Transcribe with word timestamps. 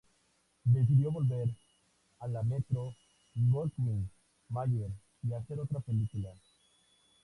Decidió 0.63 1.11
volver 1.11 1.53
a 2.21 2.27
la 2.27 2.41
Metro-Goldwyn-Mayer 2.41 4.89
y 5.21 5.33
hacer 5.33 5.59
otra 5.59 5.79
película. 5.79 6.33